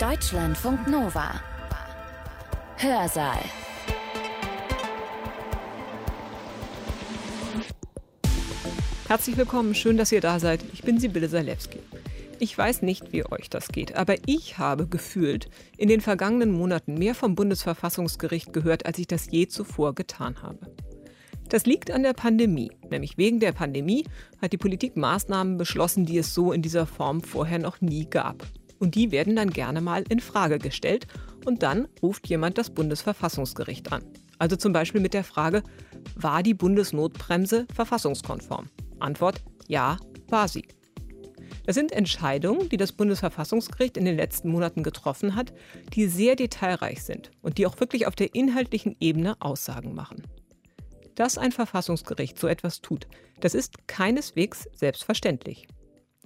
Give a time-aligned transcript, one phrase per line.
[0.00, 1.40] Deutschlandfunk Nova.
[2.76, 3.38] Hörsaal.
[9.08, 10.62] Herzlich willkommen, schön, dass ihr da seid.
[10.74, 11.78] Ich bin Sibylle Salewski.
[12.38, 15.48] Ich weiß nicht, wie euch das geht, aber ich habe gefühlt
[15.78, 20.58] in den vergangenen Monaten mehr vom Bundesverfassungsgericht gehört, als ich das je zuvor getan habe.
[21.48, 22.70] Das liegt an der Pandemie.
[22.90, 24.04] Nämlich wegen der Pandemie
[24.42, 28.46] hat die Politik Maßnahmen beschlossen, die es so in dieser Form vorher noch nie gab.
[28.78, 31.06] Und die werden dann gerne mal in Frage gestellt
[31.44, 34.04] und dann ruft jemand das Bundesverfassungsgericht an.
[34.38, 35.62] Also zum Beispiel mit der Frage,
[36.14, 38.68] war die Bundesnotbremse verfassungskonform?
[38.98, 39.96] Antwort, ja,
[40.28, 40.66] war sie.
[41.64, 45.52] Das sind Entscheidungen, die das Bundesverfassungsgericht in den letzten Monaten getroffen hat,
[45.94, 50.22] die sehr detailreich sind und die auch wirklich auf der inhaltlichen Ebene Aussagen machen.
[51.16, 53.08] Dass ein Verfassungsgericht so etwas tut,
[53.40, 55.66] das ist keineswegs selbstverständlich.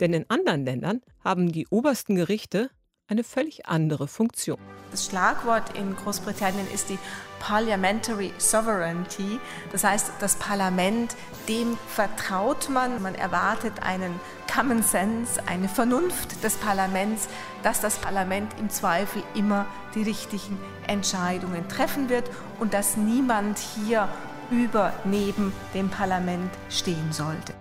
[0.00, 2.70] Denn in anderen Ländern haben die obersten Gerichte
[3.06, 4.58] eine völlig andere Funktion.
[4.91, 6.98] Das Schlagwort in Großbritannien ist die
[7.41, 9.38] Parliamentary Sovereignty.
[9.72, 11.16] Das heißt, das Parlament,
[11.48, 13.02] dem vertraut man.
[13.02, 14.19] Man erwartet einen
[14.52, 17.28] Common Sense, eine Vernunft des Parlaments,
[17.62, 24.08] dass das Parlament im Zweifel immer die richtigen Entscheidungen treffen wird und dass niemand hier
[24.50, 27.55] über neben dem Parlament stehen sollte.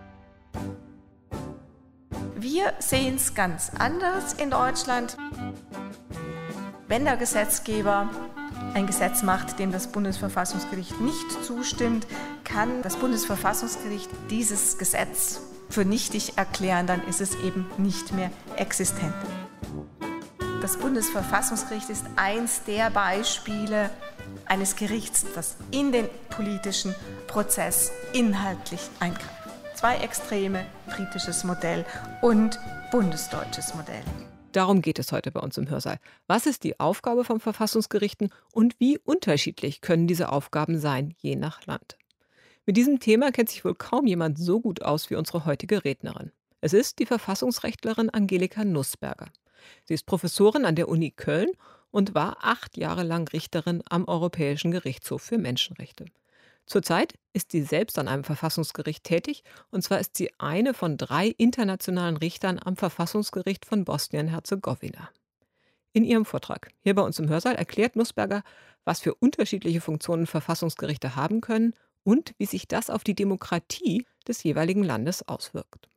[2.52, 5.16] Wir sehen es ganz anders in Deutschland.
[6.88, 8.10] Wenn der Gesetzgeber
[8.74, 12.08] ein Gesetz macht, dem das Bundesverfassungsgericht nicht zustimmt,
[12.44, 19.14] kann das Bundesverfassungsgericht dieses Gesetz für nichtig erklären, dann ist es eben nicht mehr existent.
[20.64, 23.92] Das Bundesverfassungsgericht ist eins der Beispiele
[24.46, 26.96] eines Gerichts, das in den politischen
[27.28, 29.39] Prozess inhaltlich eingreift.
[29.80, 31.86] Zwei Extreme, britisches Modell
[32.22, 32.60] und
[32.92, 34.04] bundesdeutsches Modell.
[34.52, 36.00] Darum geht es heute bei uns im Hörsaal.
[36.28, 41.66] Was ist die Aufgabe von Verfassungsgerichten und wie unterschiedlich können diese Aufgaben sein, je nach
[41.66, 41.98] Land?
[42.66, 46.34] Mit diesem Thema kennt sich wohl kaum jemand so gut aus wie unsere heutige Rednerin.
[46.60, 49.30] Es ist die Verfassungsrechtlerin Angelika Nussberger.
[49.86, 51.52] Sie ist Professorin an der Uni Köln
[51.90, 56.04] und war acht Jahre lang Richterin am Europäischen Gerichtshof für Menschenrechte.
[56.70, 61.30] Zurzeit ist sie selbst an einem Verfassungsgericht tätig, und zwar ist sie eine von drei
[61.30, 65.10] internationalen Richtern am Verfassungsgericht von Bosnien-Herzegowina.
[65.94, 68.44] In ihrem Vortrag hier bei uns im Hörsaal erklärt Nussberger,
[68.86, 74.44] was für unterschiedliche Funktionen Verfassungsgerichte haben können und wie sich das auf die Demokratie des
[74.44, 75.90] jeweiligen Landes auswirkt.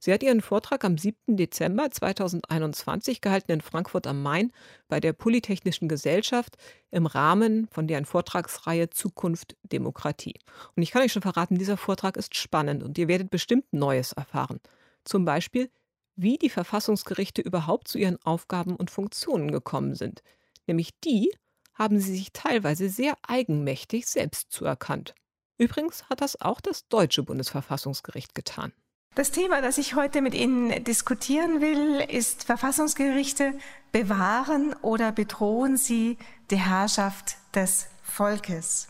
[0.00, 1.36] Sie hat ihren Vortrag am 7.
[1.36, 4.52] Dezember 2021 gehalten in Frankfurt am Main
[4.86, 6.56] bei der Polytechnischen Gesellschaft
[6.92, 10.38] im Rahmen von deren Vortragsreihe Zukunft Demokratie.
[10.76, 14.12] Und ich kann euch schon verraten, dieser Vortrag ist spannend und ihr werdet bestimmt Neues
[14.12, 14.60] erfahren.
[15.04, 15.68] Zum Beispiel,
[16.14, 20.22] wie die Verfassungsgerichte überhaupt zu ihren Aufgaben und Funktionen gekommen sind.
[20.66, 21.32] Nämlich die
[21.74, 25.14] haben sie sich teilweise sehr eigenmächtig selbst zuerkannt.
[25.58, 28.72] Übrigens hat das auch das deutsche Bundesverfassungsgericht getan.
[29.18, 33.52] Das Thema, das ich heute mit Ihnen diskutieren will, ist Verfassungsgerichte
[33.90, 36.18] bewahren oder bedrohen sie
[36.52, 38.86] die Herrschaft des Volkes.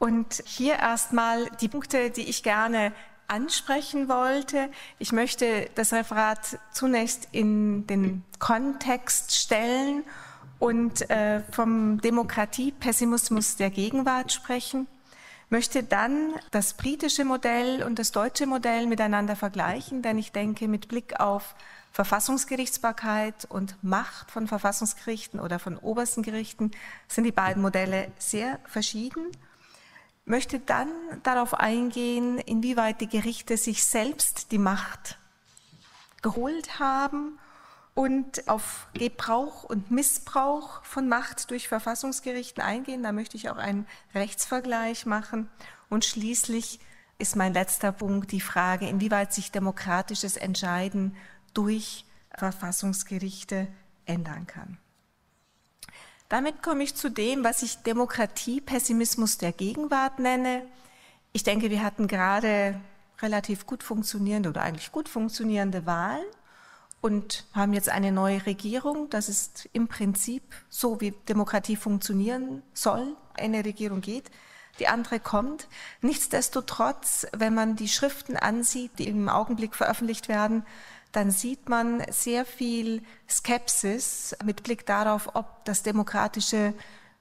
[0.00, 2.92] Und hier erstmal die Punkte, die ich gerne
[3.28, 4.68] ansprechen wollte.
[4.98, 10.02] Ich möchte das Referat zunächst in den Kontext stellen
[10.58, 14.88] und äh, vom Demokratiepessimismus der Gegenwart sprechen
[15.48, 20.88] möchte dann das britische Modell und das deutsche Modell miteinander vergleichen, denn ich denke, mit
[20.88, 21.54] Blick auf
[21.92, 26.72] Verfassungsgerichtsbarkeit und Macht von Verfassungsgerichten oder von obersten Gerichten
[27.08, 29.28] sind die beiden Modelle sehr verschieden.
[30.26, 30.88] Möchte dann
[31.22, 35.18] darauf eingehen, inwieweit die Gerichte sich selbst die Macht
[36.20, 37.38] geholt haben
[37.96, 43.02] und auf Gebrauch und Missbrauch von Macht durch Verfassungsgerichten eingehen.
[43.02, 45.48] Da möchte ich auch einen Rechtsvergleich machen.
[45.88, 46.78] Und schließlich
[47.18, 51.16] ist mein letzter Punkt die Frage, inwieweit sich demokratisches Entscheiden
[51.54, 52.04] durch
[52.36, 53.66] Verfassungsgerichte
[54.04, 54.76] ändern kann.
[56.28, 60.66] Damit komme ich zu dem, was ich Demokratiepessimismus der Gegenwart nenne.
[61.32, 62.78] Ich denke, wir hatten gerade
[63.22, 66.26] relativ gut funktionierende oder eigentlich gut funktionierende Wahlen
[67.06, 69.08] und haben jetzt eine neue Regierung.
[69.10, 73.14] Das ist im Prinzip so, wie Demokratie funktionieren soll.
[73.34, 74.28] Eine Regierung geht,
[74.80, 75.68] die andere kommt.
[76.00, 80.66] Nichtsdestotrotz, wenn man die Schriften ansieht, die im Augenblick veröffentlicht werden,
[81.12, 86.74] dann sieht man sehr viel Skepsis mit Blick darauf, ob das demokratische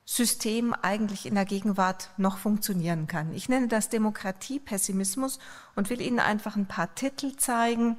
[0.03, 3.35] System eigentlich in der Gegenwart noch funktionieren kann.
[3.35, 5.37] Ich nenne das Demokratiepessimismus
[5.75, 7.97] und will Ihnen einfach ein paar Titel zeigen,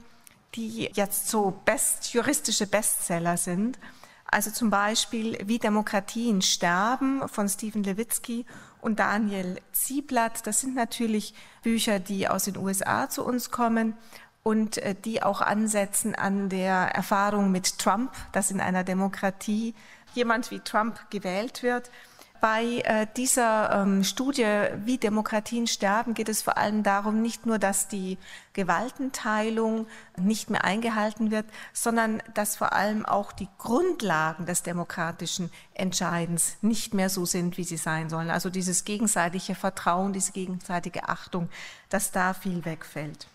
[0.57, 3.79] die jetzt so best, juristische Bestseller sind,
[4.29, 8.45] Also zum Beispiel Wie Demokratien sterben von Stephen Levitsky
[8.81, 10.47] und Daniel Zieblatt.
[10.47, 13.97] Das sind natürlich Bücher, die aus den USA zu uns kommen
[14.43, 19.75] und äh, die auch ansetzen an der Erfahrung mit Trump, dass in einer Demokratie
[20.15, 21.91] jemand wie Trump gewählt wird.
[22.49, 24.47] Bei äh, dieser ähm, Studie,
[24.85, 28.19] wie Demokratien sterben, geht es vor allem darum, nicht nur, dass die
[28.53, 36.57] Gewaltenteilung nicht mehr eingehalten wird, sondern dass vor allem auch die Grundlagen des demokratischen Entscheidens
[36.61, 38.31] nicht mehr so sind, wie sie sein sollen.
[38.31, 41.49] Also dieses gegenseitige Vertrauen, diese gegenseitige Achtung,
[41.89, 43.27] dass da viel wegfällt.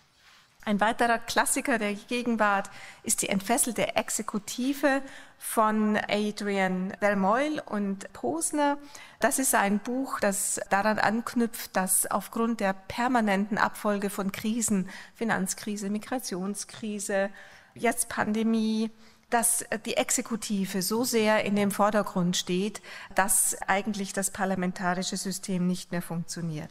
[0.64, 2.70] Ein weiterer Klassiker der Gegenwart
[3.02, 5.02] ist die entfesselte Exekutive
[5.36, 8.78] von Adrian Vermeul und Posner.
[9.18, 15.90] Das ist ein Buch, das daran anknüpft, dass aufgrund der permanenten Abfolge von Krisen, Finanzkrise,
[15.90, 17.30] Migrationskrise,
[17.74, 18.92] jetzt Pandemie,
[19.30, 22.82] dass die Exekutive so sehr in dem Vordergrund steht,
[23.16, 26.70] dass eigentlich das parlamentarische System nicht mehr funktioniert.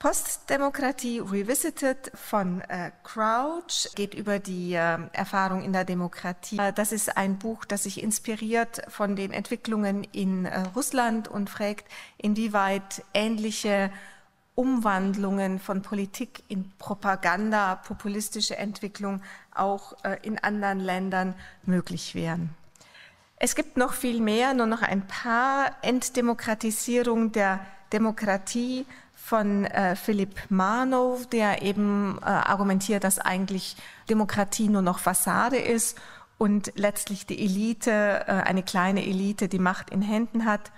[0.00, 6.56] Postdemokratie Revisited von äh, Crouch geht über die äh, Erfahrung in der Demokratie.
[6.56, 11.50] Äh, das ist ein Buch, das sich inspiriert von den Entwicklungen in äh, Russland und
[11.50, 11.84] fragt,
[12.16, 13.92] inwieweit ähnliche
[14.54, 19.20] Umwandlungen von Politik in Propaganda, populistische Entwicklung
[19.54, 22.48] auch äh, in anderen Ländern möglich wären.
[23.36, 27.60] Es gibt noch viel mehr, nur noch ein paar Entdemokratisierung der
[27.92, 28.86] Demokratie
[29.22, 33.76] von äh, Philipp Marnow, der eben äh, argumentiert, dass eigentlich
[34.08, 35.98] Demokratie nur noch Fassade ist
[36.36, 40.72] und letztlich die Elite, äh, eine kleine Elite, die Macht in Händen hat.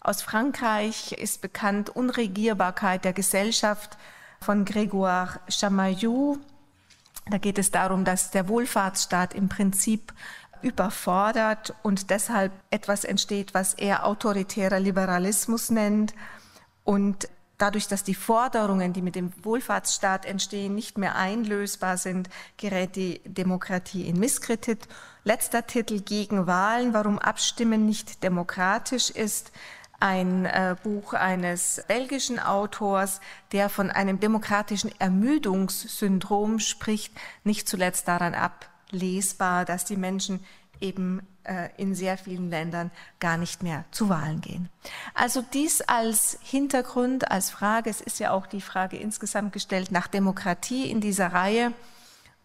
[0.00, 3.98] Aus Frankreich ist bekannt Unregierbarkeit der Gesellschaft
[4.40, 6.38] von Grégoire Chamaillou.
[7.28, 10.14] Da geht es darum, dass der Wohlfahrtsstaat im Prinzip
[10.62, 16.14] überfordert und deshalb etwas entsteht, was er autoritärer Liberalismus nennt.
[16.84, 17.28] Und
[17.58, 23.20] Dadurch, dass die Forderungen, die mit dem Wohlfahrtsstaat entstehen, nicht mehr einlösbar sind, gerät die
[23.24, 24.86] Demokratie in Misskredit.
[25.24, 29.50] Letzter Titel gegen Wahlen, warum Abstimmen nicht demokratisch ist.
[29.98, 33.20] Ein äh, Buch eines belgischen Autors,
[33.50, 37.12] der von einem demokratischen Ermüdungssyndrom spricht,
[37.42, 40.44] nicht zuletzt daran ablesbar, dass die Menschen
[40.80, 41.26] eben
[41.76, 42.90] in sehr vielen Ländern
[43.20, 44.68] gar nicht mehr zu Wahlen gehen.
[45.14, 47.90] Also dies als Hintergrund, als Frage.
[47.90, 51.72] Es ist ja auch die Frage insgesamt gestellt nach Demokratie in dieser Reihe.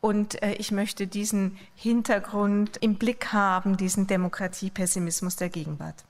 [0.01, 6.03] Und äh, ich möchte diesen Hintergrund im Blick haben, diesen Demokratiepessimismus der Gegenwart.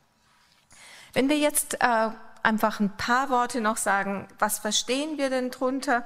[1.14, 2.10] Wenn wir jetzt äh,
[2.42, 6.04] einfach ein paar Worte noch sagen, was verstehen wir denn drunter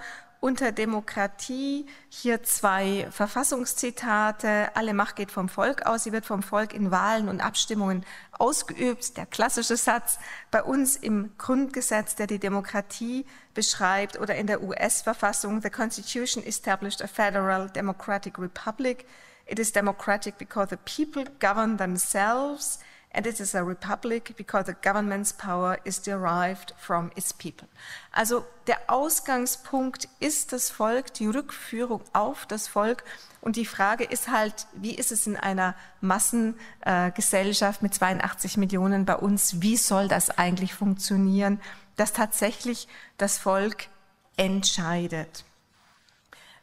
[0.47, 4.73] unter Demokratie hier zwei Verfassungszitate.
[4.75, 9.17] Alle Macht geht vom Volk aus, sie wird vom Volk in Wahlen und Abstimmungen ausgeübt.
[9.17, 15.61] Der klassische Satz bei uns im Grundgesetz, der die Demokratie beschreibt, oder in der US-Verfassung,
[15.61, 19.05] The Constitution established a federal democratic republic.
[19.47, 22.79] It is democratic because the people govern themselves
[23.11, 27.67] and it is a republic because the government's power is derived from its people.
[28.11, 33.03] Also der Ausgangspunkt ist das Volk, die Rückführung auf das Volk.
[33.41, 39.05] Und die Frage ist halt, wie ist es in einer Massengesellschaft äh, mit 82 Millionen
[39.05, 41.61] bei uns, wie soll das eigentlich funktionieren,
[41.95, 42.87] dass tatsächlich
[43.17, 43.87] das Volk
[44.35, 45.45] entscheidet.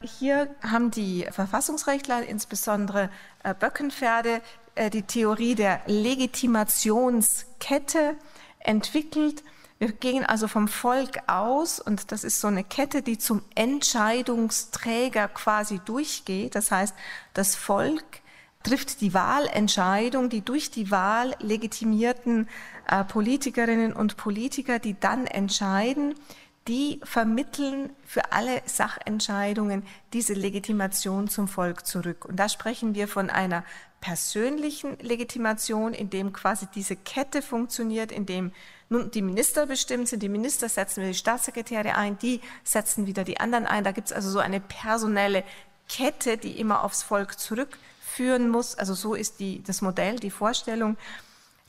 [0.01, 3.09] Hier haben die Verfassungsrechtler, insbesondere
[3.43, 4.43] äh, Böckenpferde,
[4.90, 8.16] die Theorie der Legitimationskette
[8.59, 9.45] entwickelt.
[9.78, 15.28] Wir gehen also vom Volk aus und das ist so eine Kette, die zum Entscheidungsträger
[15.28, 16.54] quasi durchgeht.
[16.54, 16.95] Das heißt,
[17.35, 18.04] das Volk
[18.62, 22.49] trifft die Wahlentscheidung, die durch die Wahl legitimierten
[22.88, 26.14] äh, Politikerinnen und Politiker, die dann entscheiden,
[26.66, 32.25] die vermitteln für alle Sachentscheidungen diese Legitimation zum Volk zurück.
[32.25, 33.64] Und da sprechen wir von einer
[34.05, 38.53] persönlichen Legitimation, in dem quasi diese Kette funktioniert, in dem
[38.91, 43.25] nun die Minister bestimmt sind, die Minister setzen wieder die Staatssekretäre ein, die setzen wieder
[43.25, 43.83] die anderen ein.
[43.83, 45.43] Da gibt es also so eine personelle
[45.89, 48.75] Kette, die immer aufs Volk zurückführen muss.
[48.75, 50.99] Also so ist die, das Modell, die Vorstellung.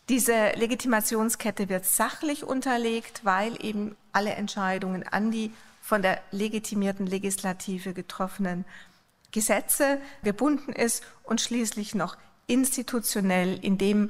[0.10, 7.94] Diese Legitimationskette wird sachlich unterlegt, weil eben alle Entscheidungen an die von der legitimierten Legislative
[7.94, 8.65] getroffenen
[9.36, 14.10] Gesetze gebunden ist und schließlich noch institutionell, indem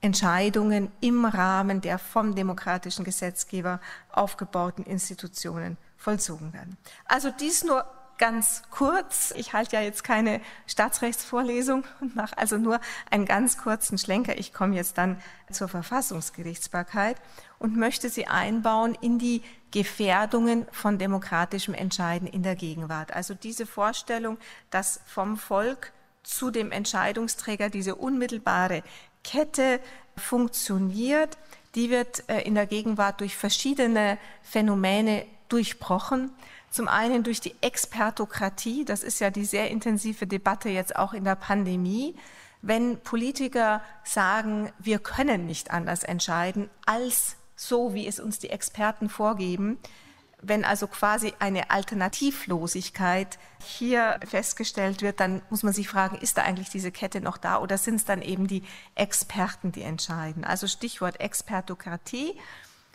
[0.00, 6.78] Entscheidungen im Rahmen der vom demokratischen Gesetzgeber aufgebauten Institutionen vollzogen werden.
[7.04, 7.84] Also dies nur
[8.22, 9.34] ganz kurz.
[9.36, 12.78] Ich halte ja jetzt keine Staatsrechtsvorlesung und mache also nur
[13.10, 14.38] einen ganz kurzen Schlenker.
[14.38, 17.16] Ich komme jetzt dann zur Verfassungsgerichtsbarkeit
[17.58, 23.12] und möchte sie einbauen in die Gefährdungen von demokratischem Entscheiden in der Gegenwart.
[23.12, 24.38] Also diese Vorstellung,
[24.70, 28.84] dass vom Volk zu dem Entscheidungsträger diese unmittelbare
[29.24, 29.80] Kette
[30.16, 31.38] funktioniert,
[31.74, 36.30] die wird äh, in der Gegenwart durch verschiedene Phänomene durchbrochen.
[36.72, 41.22] Zum einen durch die Expertokratie, das ist ja die sehr intensive Debatte jetzt auch in
[41.22, 42.16] der Pandemie.
[42.62, 49.10] Wenn Politiker sagen, wir können nicht anders entscheiden als so, wie es uns die Experten
[49.10, 49.78] vorgeben,
[50.40, 56.42] wenn also quasi eine Alternativlosigkeit hier festgestellt wird, dann muss man sich fragen, ist da
[56.42, 58.64] eigentlich diese Kette noch da oder sind es dann eben die
[58.94, 60.44] Experten, die entscheiden?
[60.44, 62.34] Also Stichwort Expertokratie.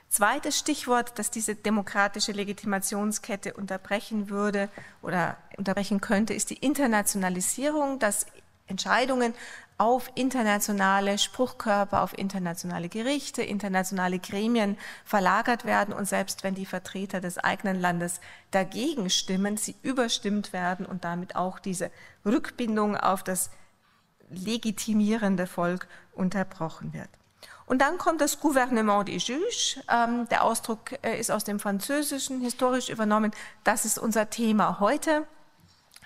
[0.09, 4.69] Zweites Stichwort, das diese demokratische Legitimationskette unterbrechen würde
[5.01, 8.25] oder unterbrechen könnte, ist die Internationalisierung, dass
[8.67, 9.33] Entscheidungen
[9.77, 17.21] auf internationale Spruchkörper, auf internationale Gerichte, internationale Gremien verlagert werden und selbst wenn die Vertreter
[17.21, 21.91] des eigenen Landes dagegen stimmen, sie überstimmt werden und damit auch diese
[22.25, 23.51] Rückbindung auf das
[24.29, 27.09] legitimierende Volk unterbrochen wird.
[27.67, 29.77] Und dann kommt das Gouvernement des Juges.
[29.91, 33.31] Ähm, der Ausdruck äh, ist aus dem Französischen historisch übernommen.
[33.65, 35.27] Das ist unser Thema heute.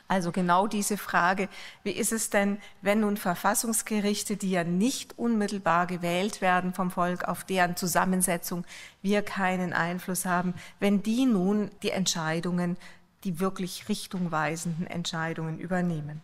[0.08, 1.48] Also genau diese Frage,
[1.84, 7.24] wie ist es denn, wenn nun Verfassungsgerichte, die ja nicht unmittelbar gewählt werden vom Volk,
[7.26, 8.66] auf deren Zusammensetzung
[9.02, 12.76] wir keinen Einfluss haben, wenn die nun die Entscheidungen,
[13.24, 16.22] die wirklich richtungweisenden Entscheidungen übernehmen.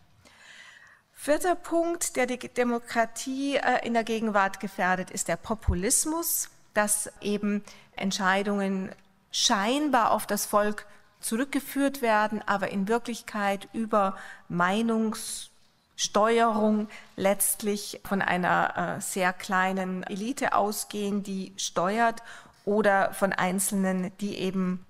[1.20, 7.64] Vierter Punkt, der die Demokratie äh, in der Gegenwart gefährdet, ist der Populismus, dass eben
[7.96, 8.92] Entscheidungen
[9.32, 10.86] scheinbar auf das Volk
[11.20, 14.16] zurückgeführt werden, aber in Wirklichkeit über
[14.48, 22.22] Meinungssteuerung letztlich von einer äh, sehr kleinen Elite ausgehen, die steuert
[22.64, 24.86] oder von Einzelnen, die eben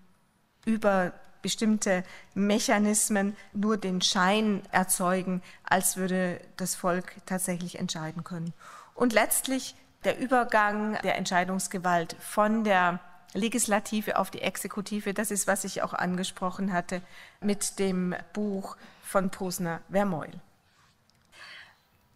[0.65, 1.13] über
[1.47, 8.51] bestimmte Mechanismen nur den Schein erzeugen, als würde das Volk tatsächlich entscheiden können.
[8.95, 9.73] Und letztlich
[10.03, 12.99] der Übergang der Entscheidungsgewalt von der
[13.33, 17.01] Legislative auf die Exekutive, das ist, was ich auch angesprochen hatte
[17.39, 20.41] mit dem Buch von Posner Vermeuil.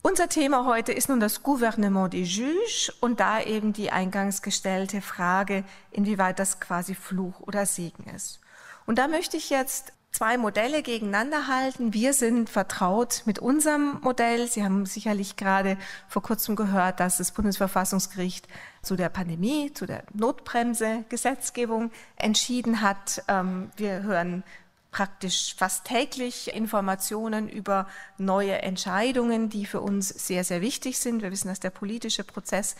[0.02, 5.00] Unser Thema heute ist nun das Gouvernement des Juges und da eben die eingangs gestellte
[5.00, 8.41] Frage, inwieweit das quasi Fluch oder Segen ist.
[8.86, 11.94] Und da möchte ich jetzt zwei Modelle gegeneinander halten.
[11.94, 14.48] Wir sind vertraut mit unserem Modell.
[14.48, 18.48] Sie haben sicherlich gerade vor kurzem gehört, dass das Bundesverfassungsgericht
[18.82, 23.24] zu der Pandemie, zu der Notbremse-Gesetzgebung entschieden hat.
[23.28, 24.44] Ähm, wir hören
[24.92, 31.22] praktisch fast täglich Informationen über neue Entscheidungen, die für uns sehr, sehr wichtig sind.
[31.22, 32.76] Wir wissen, dass der politische Prozess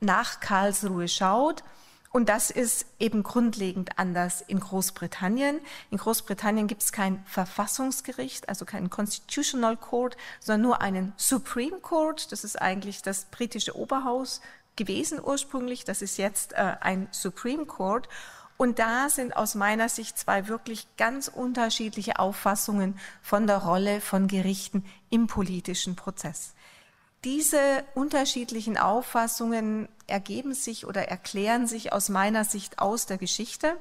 [0.00, 1.64] nach Karlsruhe schaut.
[2.10, 5.60] Und das ist eben grundlegend anders in Großbritannien.
[5.90, 12.32] In Großbritannien gibt es kein Verfassungsgericht, also keinen Constitutional Court, sondern nur einen Supreme Court.
[12.32, 14.40] Das ist eigentlich das britische Oberhaus
[14.76, 15.84] gewesen ursprünglich.
[15.84, 18.08] Das ist jetzt äh, ein Supreme Court.
[18.56, 24.26] Und da sind aus meiner Sicht zwei wirklich ganz unterschiedliche Auffassungen von der Rolle von
[24.28, 26.54] Gerichten im politischen Prozess.
[27.24, 33.76] Diese unterschiedlichen Auffassungen ergeben sich oder erklären sich aus meiner Sicht aus der Geschichte.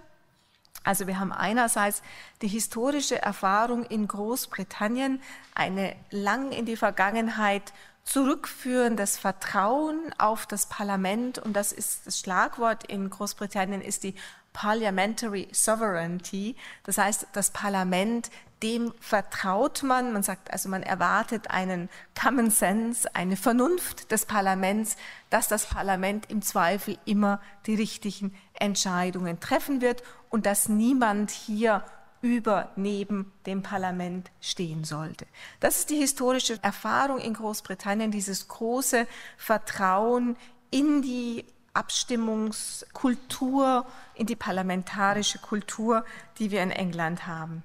[0.84, 2.02] Also wir haben einerseits
[2.42, 5.22] die historische Erfahrung in Großbritannien,
[5.54, 7.74] eine lang in die Vergangenheit
[8.06, 14.16] zurückführendes Vertrauen auf das Parlament und das ist das Schlagwort in Großbritannien ist die
[14.54, 16.56] Parliamentary Sovereignty.
[16.84, 18.32] Das heißt, das Parlament
[18.64, 20.14] dem vertraut man.
[20.14, 24.98] Man sagt also, man erwartet einen Common Sense, eine Vernunft des Parlaments,
[25.30, 31.84] dass das Parlament im Zweifel immer die richtigen Entscheidungen treffen wird und dass niemand hier
[32.22, 35.28] über neben dem Parlament stehen sollte.
[35.60, 39.06] Das ist die historische Erfahrung in Großbritannien, dieses große
[39.38, 40.36] Vertrauen
[40.72, 43.86] in die Abstimmungskultur,
[44.16, 46.04] in die parlamentarische Kultur,
[46.40, 47.62] die wir in England haben.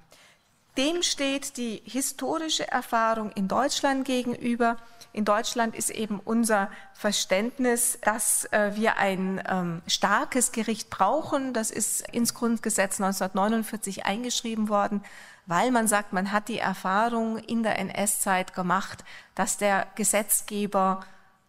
[0.77, 4.77] Dem steht die historische Erfahrung in Deutschland gegenüber.
[5.11, 11.53] In Deutschland ist eben unser Verständnis, dass äh, wir ein ähm, starkes Gericht brauchen.
[11.53, 15.03] Das ist ins Grundgesetz 1949 eingeschrieben worden,
[15.45, 19.03] weil man sagt, man hat die Erfahrung in der NS-Zeit gemacht,
[19.35, 21.05] dass der Gesetzgeber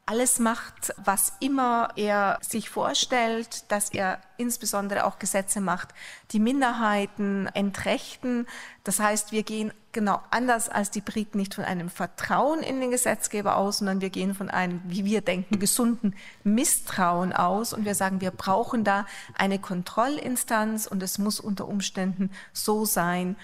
[0.06, 5.88] alles macht, was immer er sich vorstellt, dass er insbesondere auch Gesetze macht,
[6.32, 8.46] die Minderheiten entrechten.
[8.82, 12.90] Das heißt, wir gehen genau anders als die Briten nicht von einem Vertrauen in den
[12.90, 17.94] Gesetzgeber aus, sondern wir gehen von einem, wie wir denken, gesunden Misstrauen aus und wir
[17.94, 23.36] sagen, wir brauchen da eine Kontrollinstanz und es muss unter Umständen so sein,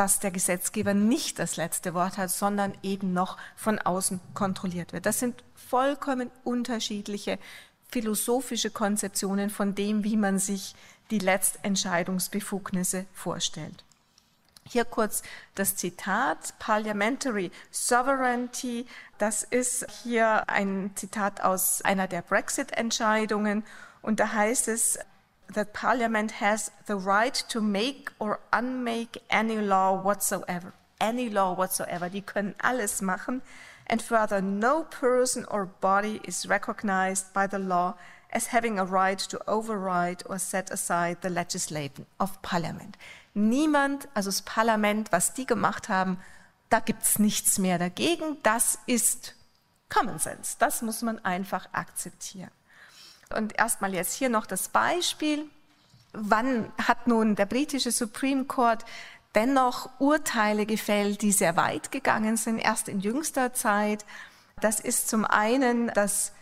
[0.00, 5.04] dass der Gesetzgeber nicht das letzte Wort hat, sondern eben noch von außen kontrolliert wird.
[5.04, 7.38] Das sind vollkommen unterschiedliche
[7.90, 10.74] philosophische Konzeptionen von dem, wie man sich
[11.10, 13.84] die Letztentscheidungsbefugnisse vorstellt.
[14.64, 15.22] Hier kurz
[15.54, 18.86] das Zitat, Parliamentary Sovereignty,
[19.18, 23.64] das ist hier ein Zitat aus einer der Brexit-Entscheidungen
[24.00, 24.98] und da heißt es,
[25.54, 30.72] that Parliament has the right to make or unmake any law whatsoever.
[31.00, 32.08] Any law whatsoever.
[32.08, 33.42] Die können alles machen.
[33.86, 37.94] And further, no person or body is recognized by the law
[38.32, 42.96] as having a right to override or set aside the legislation of Parliament.
[43.34, 46.18] Niemand, also das Parlament, was die gemacht haben,
[46.68, 48.40] da gibt's nichts mehr dagegen.
[48.44, 49.34] Das ist
[49.88, 50.56] Common Sense.
[50.58, 52.50] Das muss man einfach akzeptieren.
[53.36, 55.48] Und erstmal jetzt hier noch das Beispiel.
[56.12, 58.84] Wann hat nun der britische Supreme Court
[59.34, 64.04] dennoch Urteile gefällt, die sehr weit gegangen sind, erst in jüngster Zeit?
[64.60, 66.32] Das ist zum einen das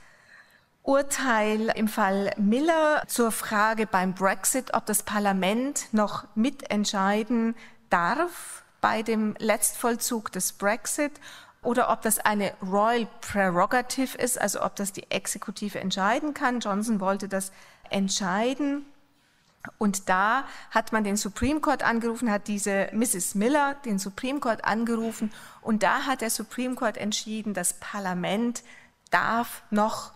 [0.82, 7.54] Urteil im Fall Miller zur Frage beim Brexit, ob das Parlament noch mitentscheiden
[7.90, 11.12] darf bei dem Letztvollzug des Brexit
[11.62, 16.60] oder ob das eine Royal Prerogative ist, also ob das die Exekutive entscheiden kann.
[16.60, 17.52] Johnson wollte das
[17.90, 18.86] entscheiden.
[19.76, 23.34] Und da hat man den Supreme Court angerufen, hat diese Mrs.
[23.34, 28.62] Miller den Supreme Court angerufen und da hat der Supreme Court entschieden, das Parlament
[29.10, 30.12] darf noch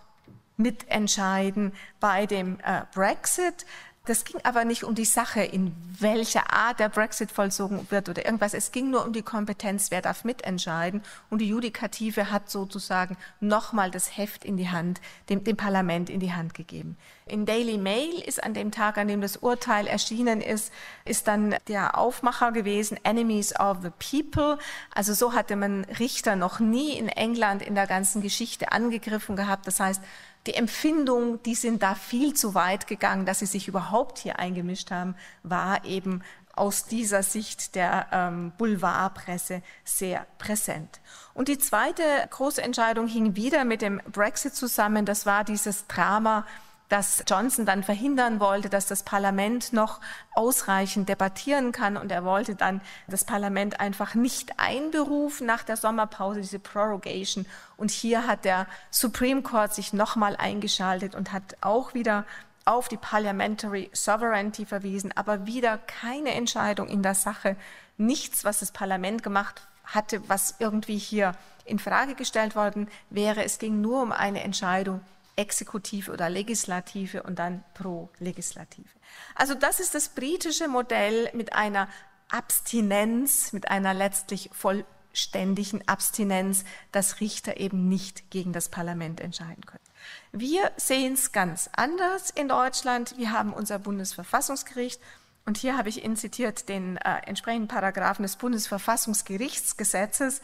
[0.57, 3.65] mitentscheiden bei dem äh, Brexit.
[4.05, 8.25] Das ging aber nicht um die Sache, in welcher Art der Brexit vollzogen wird oder
[8.25, 8.53] irgendwas.
[8.53, 11.01] Es ging nur um die Kompetenz, wer darf mitentscheiden.
[11.29, 16.19] Und die Judikative hat sozusagen nochmal das Heft in die Hand, dem, dem Parlament in
[16.19, 16.97] die Hand gegeben.
[17.27, 20.73] In Daily Mail ist an dem Tag, an dem das Urteil erschienen ist,
[21.05, 24.57] ist dann der Aufmacher gewesen, Enemies of the People.
[24.93, 29.65] Also so hatte man Richter noch nie in England in der ganzen Geschichte angegriffen gehabt.
[29.65, 30.01] Das heißt,
[30.47, 34.91] die Empfindung, die sind da viel zu weit gegangen, dass sie sich überhaupt hier eingemischt
[34.91, 36.21] haben, war eben
[36.55, 40.99] aus dieser Sicht der ähm, Boulevardpresse sehr präsent.
[41.33, 45.05] Und die zweite große Entscheidung hing wieder mit dem Brexit zusammen.
[45.05, 46.45] Das war dieses Drama
[46.93, 49.99] dass Johnson dann verhindern wollte, dass das Parlament noch
[50.35, 51.97] ausreichend debattieren kann.
[51.97, 57.47] Und er wollte dann das Parlament einfach nicht einberufen nach der Sommerpause, diese Prorogation.
[57.77, 62.25] Und hier hat der Supreme Court sich nochmal eingeschaltet und hat auch wieder
[62.63, 67.55] auf die Parliamentary Sovereignty verwiesen, aber wieder keine Entscheidung in der Sache,
[67.97, 71.31] nichts, was das Parlament gemacht hatte, was irgendwie hier
[71.65, 73.43] in Frage gestellt worden wäre.
[73.43, 75.01] Es ging nur um eine Entscheidung
[75.35, 78.89] Exekutive oder Legislative und dann pro Legislative.
[79.35, 81.87] Also das ist das britische Modell mit einer
[82.29, 89.83] Abstinenz, mit einer letztlich vollständigen Abstinenz, dass Richter eben nicht gegen das Parlament entscheiden können.
[90.31, 93.17] Wir sehen es ganz anders in Deutschland.
[93.17, 95.01] Wir haben unser Bundesverfassungsgericht
[95.45, 100.41] und hier habe ich Ihnen zitiert den äh, entsprechenden Paragraphen des Bundesverfassungsgerichtsgesetzes,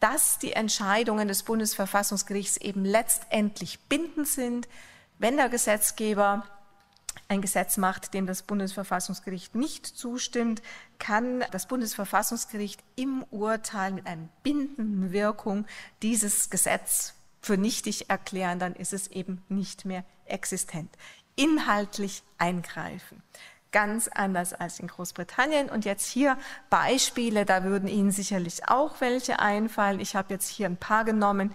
[0.00, 4.68] dass die Entscheidungen des Bundesverfassungsgerichts eben letztendlich bindend sind,
[5.18, 6.46] wenn der Gesetzgeber
[7.28, 10.62] ein Gesetz macht, dem das Bundesverfassungsgericht nicht zustimmt,
[10.98, 15.66] kann das Bundesverfassungsgericht im Urteil mit einer bindenden Wirkung
[16.02, 20.90] dieses Gesetz für nichtig erklären, dann ist es eben nicht mehr existent.
[21.36, 23.22] Inhaltlich eingreifen
[23.72, 25.68] ganz anders als in Großbritannien.
[25.68, 26.36] Und jetzt hier
[26.68, 30.00] Beispiele, da würden Ihnen sicherlich auch welche einfallen.
[30.00, 31.54] Ich habe jetzt hier ein paar genommen.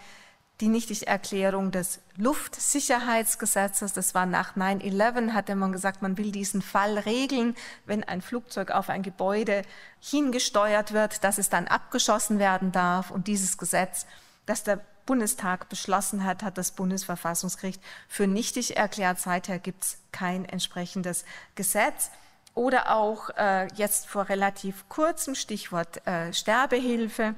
[0.62, 6.98] Die Nichtigerklärung des Luftsicherheitsgesetzes, das war nach 9-11, hatte man gesagt, man will diesen Fall
[6.98, 9.64] regeln, wenn ein Flugzeug auf ein Gebäude
[10.00, 13.12] hingesteuert wird, dass es dann abgeschossen werden darf.
[13.12, 14.06] Und dieses Gesetz,
[14.46, 19.20] das der Bundestag beschlossen hat, hat das Bundesverfassungsgericht für nichtig erklärt.
[19.20, 22.12] Seither gibt es kein entsprechendes Gesetz.
[22.54, 27.36] Oder auch äh, jetzt vor relativ kurzem Stichwort äh, Sterbehilfe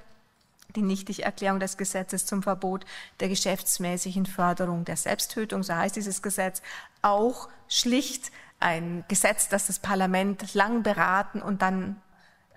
[0.75, 2.85] die Nichtigerklärung des Gesetzes zum Verbot
[3.19, 6.61] der geschäftsmäßigen Förderung der Selbsttötung, so heißt dieses Gesetz,
[7.01, 12.01] auch schlicht ein Gesetz, das das Parlament lang beraten und dann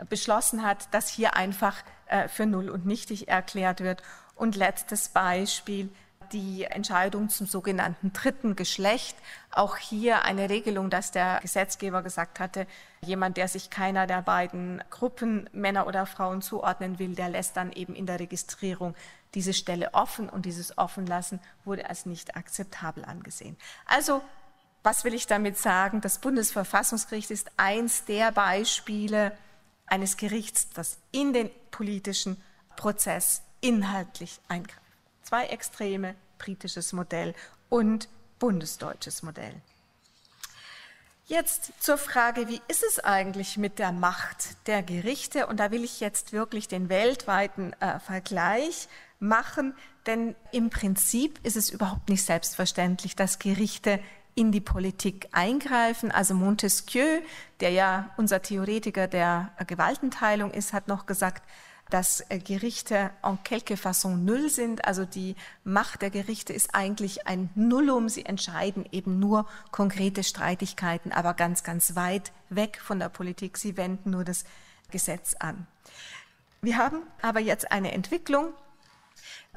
[0.08, 4.02] beschlossen hat, dass hier einfach äh, für null und nichtig erklärt wird
[4.40, 5.90] und letztes Beispiel,
[6.32, 9.16] die Entscheidung zum sogenannten dritten Geschlecht.
[9.50, 12.66] Auch hier eine Regelung, dass der Gesetzgeber gesagt hatte,
[13.04, 17.72] jemand, der sich keiner der beiden Gruppen, Männer oder Frauen, zuordnen will, der lässt dann
[17.72, 18.94] eben in der Registrierung
[19.34, 23.56] diese Stelle offen und dieses Offenlassen wurde als nicht akzeptabel angesehen.
[23.86, 24.22] Also
[24.82, 26.00] was will ich damit sagen?
[26.00, 29.36] Das Bundesverfassungsgericht ist eins der Beispiele
[29.86, 32.42] eines Gerichts, das in den politischen
[32.76, 34.80] Prozess inhaltlich eingreift.
[35.22, 37.34] Zwei Extreme, britisches Modell
[37.68, 39.54] und bundesdeutsches Modell.
[41.26, 45.46] Jetzt zur Frage, wie ist es eigentlich mit der Macht der Gerichte?
[45.46, 48.88] Und da will ich jetzt wirklich den weltweiten äh, Vergleich
[49.20, 49.74] machen,
[50.06, 54.00] denn im Prinzip ist es überhaupt nicht selbstverständlich, dass Gerichte
[54.34, 56.10] in die Politik eingreifen.
[56.10, 57.20] Also Montesquieu,
[57.60, 61.44] der ja unser Theoretiker der Gewaltenteilung ist, hat noch gesagt,
[61.90, 64.84] dass äh, Gerichte en quelque façon null sind.
[64.84, 68.08] Also die Macht der Gerichte ist eigentlich ein Nullum.
[68.08, 73.58] Sie entscheiden eben nur konkrete Streitigkeiten, aber ganz, ganz weit weg von der Politik.
[73.58, 74.44] Sie wenden nur das
[74.90, 75.66] Gesetz an.
[76.62, 78.52] Wir haben aber jetzt eine Entwicklung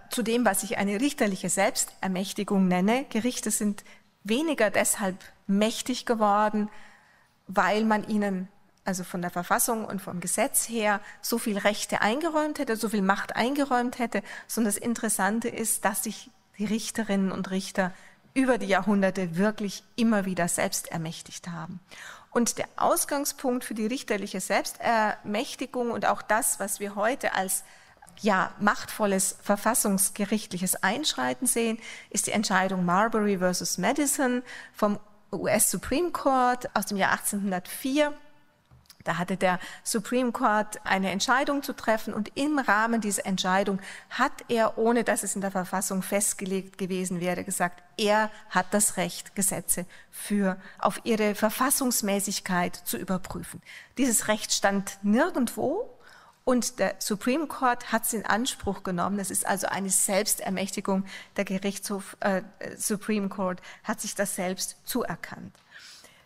[0.09, 3.05] zu dem, was ich eine richterliche Selbstermächtigung nenne.
[3.09, 3.83] Gerichte sind
[4.23, 5.17] weniger deshalb
[5.47, 6.69] mächtig geworden,
[7.47, 8.47] weil man ihnen
[8.85, 13.01] also von der Verfassung und vom Gesetz her so viel Rechte eingeräumt hätte, so viel
[13.01, 17.91] Macht eingeräumt hätte, sondern das Interessante ist, dass sich die Richterinnen und Richter
[18.33, 21.79] über die Jahrhunderte wirklich immer wieder selbst ermächtigt haben.
[22.31, 27.63] Und der Ausgangspunkt für die richterliche Selbstermächtigung und auch das, was wir heute als
[28.21, 34.43] ja, machtvolles verfassungsgerichtliches Einschreiten sehen, ist die Entscheidung Marbury versus Madison
[34.73, 34.99] vom
[35.31, 38.13] US Supreme Court aus dem Jahr 1804.
[39.03, 44.31] Da hatte der Supreme Court eine Entscheidung zu treffen und im Rahmen dieser Entscheidung hat
[44.47, 49.35] er, ohne dass es in der Verfassung festgelegt gewesen wäre, gesagt, er hat das Recht,
[49.35, 53.61] Gesetze für auf ihre Verfassungsmäßigkeit zu überprüfen.
[53.97, 55.89] Dieses Recht stand nirgendwo
[56.45, 59.17] und der Supreme Court hat es in Anspruch genommen.
[59.17, 61.05] Das ist also eine Selbstermächtigung.
[61.37, 62.41] Der Gerichtshof äh,
[62.77, 65.53] Supreme Court hat sich das selbst zuerkannt.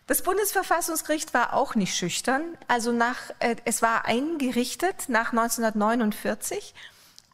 [0.07, 2.57] Das Bundesverfassungsgericht war auch nicht schüchtern.
[2.69, 6.73] Also nach, äh, es war eingerichtet nach 1949,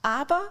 [0.01, 0.41] aber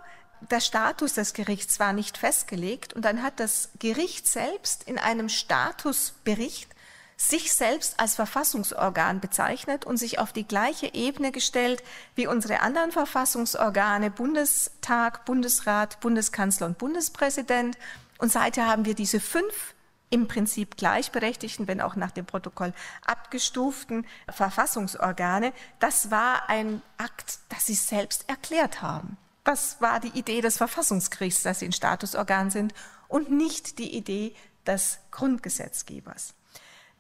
[0.51, 5.29] der Status des Gerichts war nicht festgelegt und dann hat das Gericht selbst in einem
[5.29, 6.71] Statusbericht
[7.17, 11.83] sich selbst als Verfassungsorgan bezeichnet und sich auf die gleiche Ebene gestellt
[12.15, 17.79] wie unsere anderen Verfassungsorgane Bundestag, Bundesrat, Bundeskanzler und Bundespräsident.
[18.19, 19.75] Und seither haben wir diese fünf
[20.13, 25.55] im Prinzip gleichberechtigten, wenn auch nach dem Protokoll abgestuften Verfassungsorgane.
[25.79, 29.17] Das war ein Akt, das sie selbst erklärt haben.
[29.43, 32.75] Das war die Idee des Verfassungsgerichts, dass sie ein Statusorgan sind
[33.09, 34.35] und nicht die Idee
[34.67, 36.35] des Grundgesetzgebers.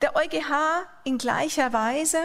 [0.01, 2.19] Der EuGH in gleicher Weise,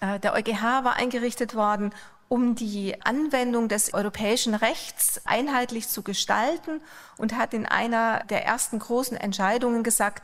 [0.00, 1.94] äh, der EuGH war eingerichtet worden,
[2.28, 6.80] um die Anwendung des europäischen Rechts einheitlich zu gestalten
[7.16, 10.22] und hat in einer der ersten großen Entscheidungen gesagt,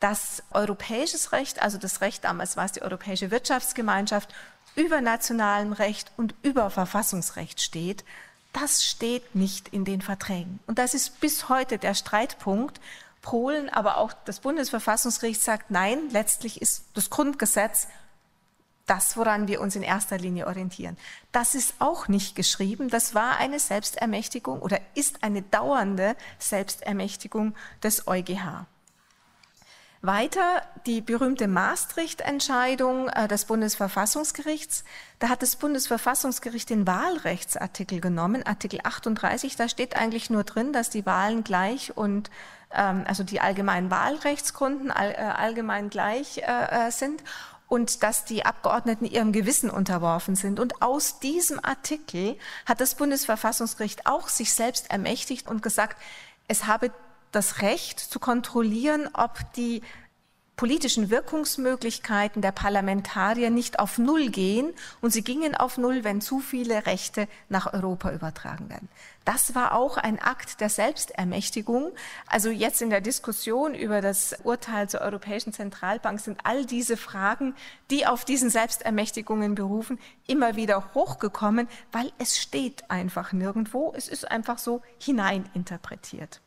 [0.00, 4.32] dass europäisches Recht, also das Recht damals war es die Europäische Wirtschaftsgemeinschaft,
[4.76, 8.04] über nationalem Recht und über Verfassungsrecht steht.
[8.52, 10.60] Das steht nicht in den Verträgen.
[10.66, 12.80] Und das ist bis heute der Streitpunkt.
[13.20, 17.88] Polen, aber auch das Bundesverfassungsgericht sagt, nein, letztlich ist das Grundgesetz
[18.88, 20.96] das, woran wir uns in erster Linie orientieren.
[21.30, 22.88] Das ist auch nicht geschrieben.
[22.88, 28.66] Das war eine Selbstermächtigung oder ist eine dauernde Selbstermächtigung des EuGH.
[30.00, 34.84] Weiter die berühmte Maastricht-Entscheidung äh, des Bundesverfassungsgerichts.
[35.18, 39.56] Da hat das Bundesverfassungsgericht den Wahlrechtsartikel genommen, Artikel 38.
[39.56, 42.30] Da steht eigentlich nur drin, dass die Wahlen gleich und
[42.72, 47.24] ähm, also die allgemeinen Wahlrechtsgründen äh, allgemein gleich äh, sind
[47.68, 50.58] und dass die Abgeordneten ihrem Gewissen unterworfen sind.
[50.58, 55.96] Und aus diesem Artikel hat das Bundesverfassungsgericht auch sich selbst ermächtigt und gesagt,
[56.48, 56.90] es habe
[57.30, 59.82] das Recht zu kontrollieren, ob die
[60.56, 66.40] politischen Wirkungsmöglichkeiten der Parlamentarier nicht auf Null gehen und sie gingen auf Null, wenn zu
[66.40, 68.88] viele Rechte nach Europa übertragen werden.
[69.28, 71.92] Das war auch ein Akt der Selbstermächtigung.
[72.28, 77.54] Also jetzt in der Diskussion über das Urteil zur Europäischen Zentralbank sind all diese Fragen,
[77.90, 83.92] die auf diesen Selbstermächtigungen berufen, immer wieder hochgekommen, weil es steht einfach nirgendwo.
[83.94, 86.40] Es ist einfach so hineininterpretiert.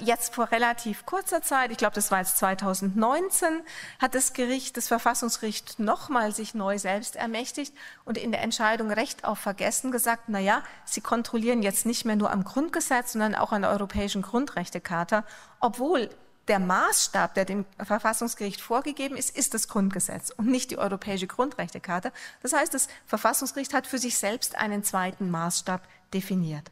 [0.00, 3.62] Jetzt vor relativ kurzer Zeit, ich glaube, das war jetzt 2019,
[4.00, 7.72] hat das Gericht, das Verfassungsgericht nochmal sich neu selbst ermächtigt
[8.04, 12.16] und in der Entscheidung Recht auf Vergessen gesagt, na ja, sie kontrollieren jetzt nicht mehr
[12.16, 15.24] nur am Grundgesetz, sondern auch an der Europäischen Grundrechtecharta,
[15.60, 16.10] obwohl
[16.48, 22.10] der Maßstab, der dem Verfassungsgericht vorgegeben ist, ist das Grundgesetz und nicht die Europäische Grundrechtecharta.
[22.42, 26.68] Das heißt, das Verfassungsgericht hat für sich selbst einen zweiten Maßstab definiert.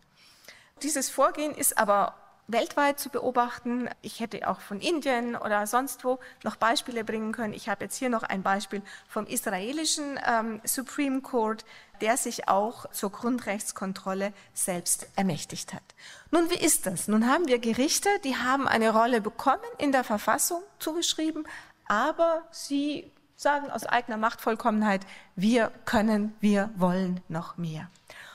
[0.83, 2.17] Dieses Vorgehen ist aber
[2.53, 3.88] weltweit zu beobachten.
[4.03, 7.55] Ich hätte auch von Indien oder sonst wo noch Beispiele bringen können.
[7.55, 11.65] Ich habe jetzt hier noch ein Beispiel vom israelischen ähm, Supreme Court,
[12.01, 15.83] der sich auch zur Grundrechtskontrolle selbst ermächtigt hat.
[16.31, 17.09] Nun, wie ist das?
[17.09, 21.47] Nun haben wir Gerichte, die haben eine Rolle bekommen in der Verfassung zugeschrieben,
[21.87, 25.03] aber sie sagen aus eigener Machtvollkommenheit,
[25.37, 27.91] wir können, wir wollen noch mehr.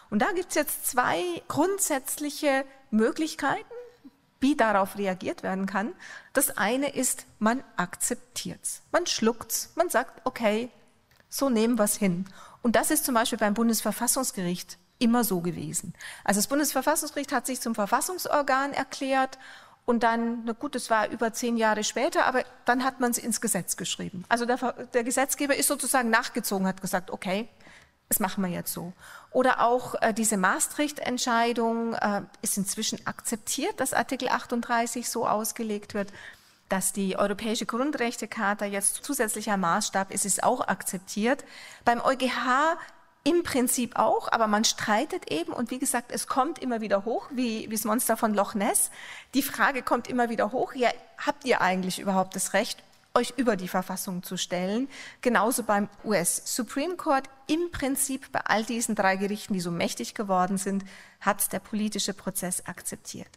[0.10, 3.74] Und da gibt es jetzt zwei grundsätzliche Möglichkeiten,
[4.40, 5.94] wie darauf reagiert werden kann.
[6.34, 10.70] Das eine ist, man akzeptiert's, man schluckt's, man sagt, okay,
[11.30, 12.26] so nehmen wir's hin.
[12.62, 15.94] Und das ist zum Beispiel beim Bundesverfassungsgericht immer so gewesen.
[16.24, 19.38] Also das Bundesverfassungsgericht hat sich zum Verfassungsorgan erklärt
[19.86, 23.18] und dann, na gut, das war über zehn Jahre später, aber dann hat man es
[23.18, 24.26] ins Gesetz geschrieben.
[24.28, 24.58] Also der,
[24.94, 27.48] der Gesetzgeber ist sozusagen nachgezogen, hat gesagt, okay,
[28.10, 28.94] das machen wir jetzt so.
[29.38, 36.12] Oder auch äh, diese Maastricht-Entscheidung äh, ist inzwischen akzeptiert, dass Artikel 38 so ausgelegt wird,
[36.70, 41.46] dass die Europäische Grundrechtecharta jetzt zusätzlicher Maßstab ist, ist auch akzeptiert.
[41.86, 42.80] Beim EuGH
[43.26, 47.28] im Prinzip auch, aber man streitet eben und wie gesagt, es kommt immer wieder hoch,
[47.30, 48.90] wie, wie das Monster von Loch Ness.
[49.36, 50.90] Die Frage kommt immer wieder hoch, ja,
[51.24, 52.84] habt ihr eigentlich überhaupt das Recht,
[53.18, 54.88] euch über die Verfassung zu stellen.
[55.22, 57.28] Genauso beim US Supreme Court.
[57.48, 60.84] Im Prinzip bei all diesen drei Gerichten, die so mächtig geworden sind,
[61.22, 63.30] hat der politische Prozess akzeptiert.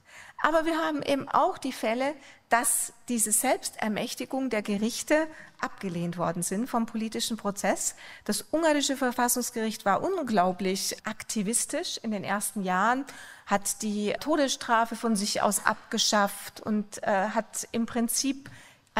[0.42, 2.14] Aber wir haben eben auch die Fälle,
[2.48, 5.28] dass diese Selbstermächtigung der Gerichte
[5.60, 7.94] abgelehnt worden sind vom politischen Prozess.
[8.24, 13.04] Das ungarische Verfassungsgericht war unglaublich aktivistisch in den ersten Jahren,
[13.46, 18.50] hat die Todesstrafe von sich aus abgeschafft und äh, hat im Prinzip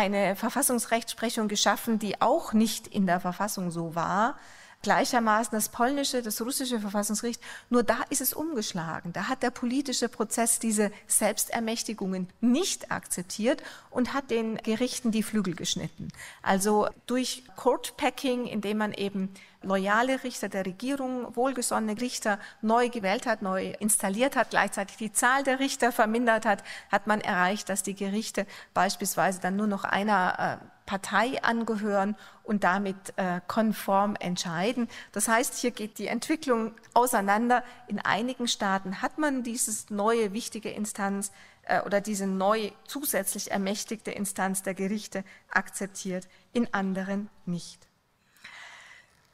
[0.01, 4.39] eine Verfassungsrechtsprechung geschaffen, die auch nicht in der Verfassung so war.
[4.83, 7.43] Gleichermaßen das polnische, das russische Verfassungsgericht.
[7.69, 9.13] Nur da ist es umgeschlagen.
[9.13, 15.55] Da hat der politische Prozess diese Selbstermächtigungen nicht akzeptiert und hat den Gerichten die Flügel
[15.55, 16.09] geschnitten.
[16.41, 19.29] Also durch Court Packing, indem man eben
[19.62, 25.42] loyale Richter der Regierung, wohlgesonnene Richter neu gewählt hat, neu installiert hat, gleichzeitig die Zahl
[25.44, 30.61] der Richter vermindert hat, hat man erreicht, dass die Gerichte beispielsweise dann nur noch einer
[30.61, 34.88] äh, Partei angehören und damit äh, konform entscheiden.
[35.12, 37.62] Das heißt, hier geht die Entwicklung auseinander.
[37.87, 41.31] In einigen Staaten hat man dieses neue wichtige Instanz
[41.62, 47.89] äh, oder diese neu zusätzlich ermächtigte Instanz der Gerichte akzeptiert, in anderen nicht.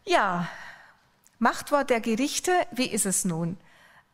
[0.07, 0.49] Ja,
[1.39, 3.59] Machtwort der Gerichte, wie ist es nun?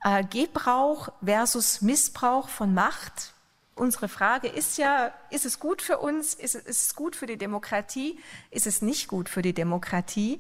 [0.03, 3.33] Äh, Gebrauch versus Missbrauch von Macht
[3.75, 6.35] unsere Frage ist ja, ist es gut für uns?
[6.35, 8.19] Ist es, ist es gut für die Demokratie?
[8.51, 10.39] Ist es nicht gut für die Demokratie?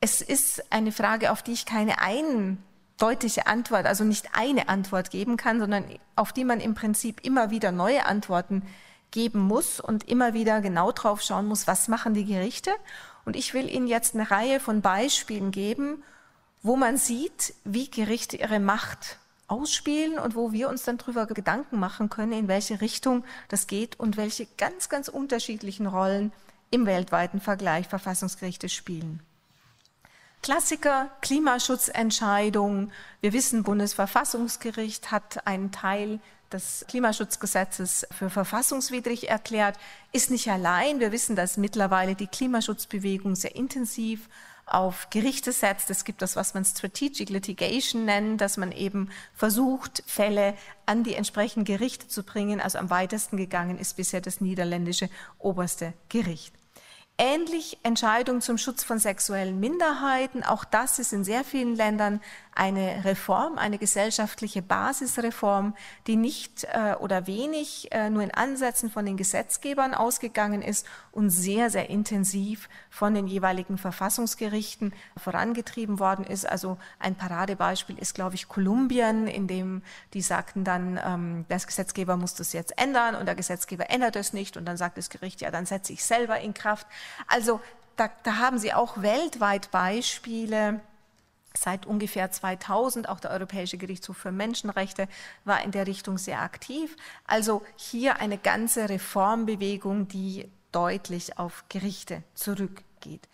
[0.00, 5.36] Es ist eine Frage, auf die ich keine eindeutige Antwort, also nicht eine Antwort geben
[5.36, 5.84] kann, sondern
[6.16, 8.62] auf die man im Prinzip immer wieder neue Antworten
[9.10, 12.70] geben muss und immer wieder genau drauf schauen muss, was machen die Gerichte.
[13.24, 16.02] Und ich will Ihnen jetzt eine Reihe von Beispielen geben,
[16.62, 21.78] wo man sieht, wie Gerichte ihre Macht ausspielen und wo wir uns dann darüber Gedanken
[21.78, 26.32] machen können, in welche Richtung das geht und welche ganz, ganz unterschiedlichen Rollen
[26.70, 29.20] im weltweiten Vergleich Verfassungsgerichte spielen.
[30.42, 32.92] Klassiker, Klimaschutzentscheidungen.
[33.20, 36.20] Wir wissen, Bundesverfassungsgericht hat einen Teil
[36.52, 39.76] des Klimaschutzgesetzes für verfassungswidrig erklärt,
[40.12, 41.00] ist nicht allein.
[41.00, 44.28] Wir wissen, dass mittlerweile die Klimaschutzbewegung sehr intensiv
[44.70, 45.90] auf Gerichte setzt.
[45.90, 50.54] Es gibt das, was man Strategic Litigation nennt, dass man eben versucht, Fälle
[50.86, 52.60] an die entsprechenden Gerichte zu bringen.
[52.60, 55.08] Also am weitesten gegangen ist bisher das niederländische
[55.38, 56.54] oberste Gericht.
[57.20, 60.44] Ähnlich Entscheidungen zum Schutz von sexuellen Minderheiten.
[60.44, 62.20] Auch das ist in sehr vielen Ländern
[62.58, 65.76] eine Reform, eine gesellschaftliche Basisreform,
[66.08, 71.30] die nicht äh, oder wenig äh, nur in Ansätzen von den Gesetzgebern ausgegangen ist und
[71.30, 76.48] sehr, sehr intensiv von den jeweiligen Verfassungsgerichten vorangetrieben worden ist.
[76.48, 82.16] Also ein Paradebeispiel ist, glaube ich, Kolumbien, in dem die sagten dann, ähm, der Gesetzgeber
[82.16, 85.40] muss das jetzt ändern und der Gesetzgeber ändert es nicht und dann sagt das Gericht,
[85.42, 86.88] ja, dann setze ich selber in Kraft.
[87.28, 87.60] Also
[87.94, 90.80] da, da haben Sie auch weltweit Beispiele,
[91.60, 95.08] Seit ungefähr 2000 auch der Europäische Gerichtshof für Menschenrechte
[95.44, 96.94] war in der Richtung sehr aktiv.
[97.26, 103.28] Also hier eine ganze Reformbewegung, die deutlich auf Gerichte zurückgeht.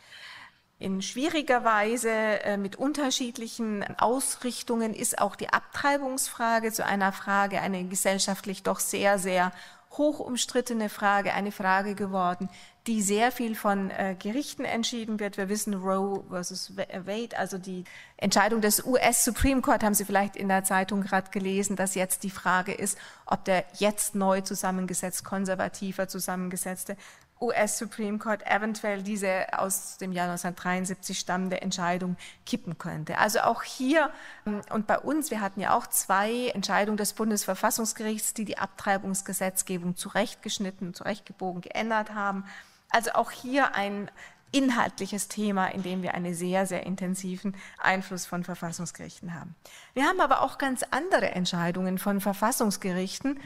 [0.79, 7.85] In schwieriger Weise äh, mit unterschiedlichen Ausrichtungen ist auch die Abtreibungsfrage zu einer Frage, eine
[7.85, 9.53] gesellschaftlich doch sehr, sehr
[9.98, 12.48] hoch umstrittene Frage, eine Frage geworden,
[12.87, 15.37] die sehr viel von äh, Gerichten entschieden wird.
[15.38, 17.85] Wir wissen Roe versus Wade, also die
[18.16, 22.24] Entscheidung des US Supreme Court, haben Sie vielleicht in der Zeitung gerade gelesen, dass jetzt
[22.24, 26.96] die Frage ist, ob der jetzt neu zusammengesetzt, konservativer zusammengesetzte
[27.44, 33.18] US Supreme Court eventuell diese aus dem Jahr 1973 stammende Entscheidung kippen könnte.
[33.18, 34.11] Also auch hier
[34.46, 39.96] ähm, und bei uns, wir hatten ja auch zwei Entscheidungen des Bundesverfassungsgerichts, die die Abtreibungsgesetzgebung
[39.96, 42.44] zurechtgeschnitten, zurechtgebogen geändert haben.
[42.90, 44.11] Also auch hier ein
[44.54, 49.57] inhaltliches Thema, in dem wir einen sehr, sehr intensiven Einfluss von Verfassungsgerichten haben.
[49.94, 53.40] Wir haben aber auch ganz andere Entscheidungen von Verfassungsgerichten,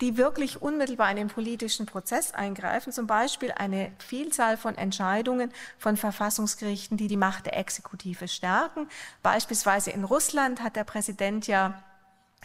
[0.00, 5.96] die wirklich unmittelbar in den politischen Prozess eingreifen, zum Beispiel eine Vielzahl von Entscheidungen von
[5.96, 8.88] Verfassungsgerichten, die die Macht der Exekutive stärken.
[9.22, 11.82] Beispielsweise in Russland hat der Präsident ja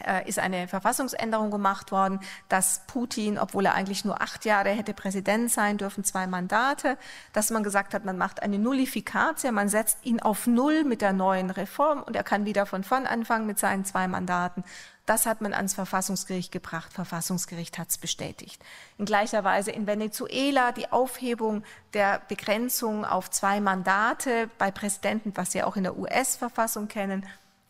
[0.06, 4.94] äh, ist eine Verfassungsänderung gemacht worden, dass Putin, obwohl er eigentlich nur acht Jahre hätte
[4.94, 6.96] Präsident sein dürfen, zwei Mandate,
[7.32, 11.12] dass man gesagt hat, man macht eine Nullifikatia, man setzt ihn auf Null mit der
[11.12, 14.64] neuen Reform und er kann wieder von vorn anfangen mit seinen zwei Mandaten.
[15.10, 16.92] Das hat man ans Verfassungsgericht gebracht.
[16.92, 18.62] Verfassungsgericht hat es bestätigt.
[18.96, 25.52] In gleicher Weise in Venezuela die Aufhebung der Begrenzung auf zwei Mandate bei Präsidenten, was
[25.52, 27.26] wir auch in der US-Verfassung kennen,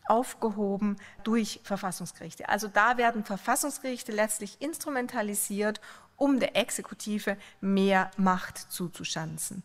[0.06, 2.46] aufgehoben durch Verfassungsgerichte.
[2.50, 5.80] Also da werden Verfassungsgerichte letztlich instrumentalisiert,
[6.18, 9.62] um der Exekutive mehr Macht zuzuschanzen.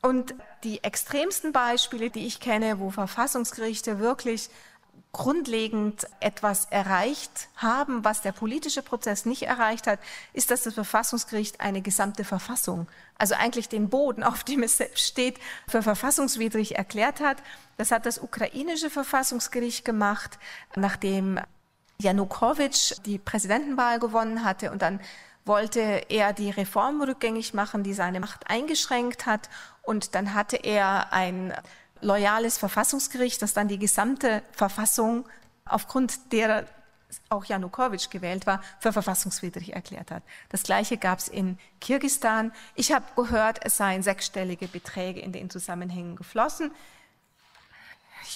[0.00, 4.48] Und die extremsten Beispiele, die ich kenne, wo Verfassungsgerichte wirklich
[5.14, 9.98] grundlegend etwas erreicht haben, was der politische Prozess nicht erreicht hat,
[10.34, 15.38] ist, dass das Verfassungsgericht eine gesamte Verfassung, also eigentlich den Boden, auf dem es steht,
[15.66, 17.38] für verfassungswidrig erklärt hat.
[17.78, 20.38] Das hat das ukrainische Verfassungsgericht gemacht,
[20.76, 21.40] nachdem
[21.98, 25.00] Janukowitsch die Präsidentenwahl gewonnen hatte und dann
[25.46, 29.50] wollte er die Reform rückgängig machen, die seine Macht eingeschränkt hat.
[29.82, 31.52] Und dann hatte er ein
[32.04, 35.26] loyales Verfassungsgericht, das dann die gesamte Verfassung
[35.64, 36.64] aufgrund derer
[37.28, 40.22] auch Janukowitsch gewählt war, für verfassungswidrig erklärt hat.
[40.48, 42.52] Das Gleiche gab es in Kirgistan.
[42.74, 46.72] Ich habe gehört, es seien sechsstellige Beträge in den Zusammenhängen geflossen.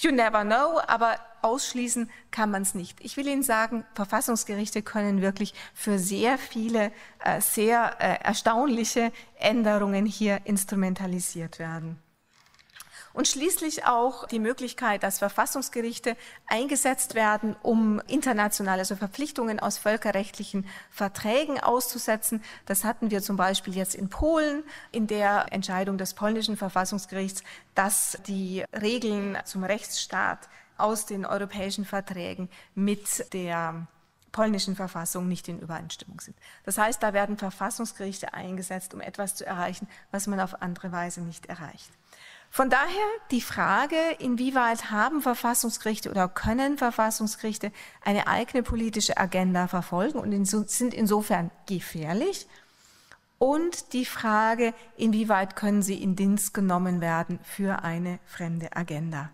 [0.01, 3.01] You never know, aber ausschließen kann man es nicht.
[3.01, 6.91] Ich will Ihnen sagen, Verfassungsgerichte können wirklich für sehr viele,
[7.23, 12.01] äh, sehr äh, erstaunliche Änderungen hier instrumentalisiert werden.
[13.13, 16.15] Und schließlich auch die Möglichkeit, dass Verfassungsgerichte
[16.47, 22.43] eingesetzt werden, um internationale also Verpflichtungen aus völkerrechtlichen Verträgen auszusetzen.
[22.65, 27.43] Das hatten wir zum Beispiel jetzt in Polen in der Entscheidung des polnischen Verfassungsgerichts,
[27.75, 33.87] dass die Regeln zum Rechtsstaat aus den europäischen Verträgen mit der
[34.31, 36.37] polnischen Verfassung nicht in Übereinstimmung sind.
[36.63, 41.21] Das heißt, da werden Verfassungsgerichte eingesetzt, um etwas zu erreichen, was man auf andere Weise
[41.21, 41.91] nicht erreicht.
[42.51, 47.71] Von daher die Frage, inwieweit haben Verfassungsgerichte oder können Verfassungsgerichte
[48.03, 52.47] eine eigene politische Agenda verfolgen und sind insofern gefährlich?
[53.37, 59.29] Und die Frage, inwieweit können sie in Dienst genommen werden für eine fremde Agenda?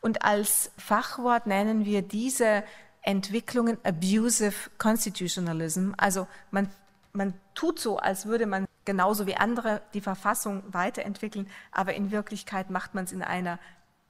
[0.00, 2.62] Und als Fachwort nennen wir diese
[3.02, 5.92] Entwicklungen abusive constitutionalism.
[5.96, 6.70] Also man,
[7.12, 12.70] man tut so, als würde man genauso wie andere die Verfassung weiterentwickeln, aber in Wirklichkeit
[12.70, 13.58] macht man es in einer